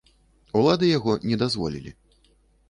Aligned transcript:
Улады 0.61 0.89
яго 0.97 1.13
не 1.29 1.37
дазволілі. 1.43 1.91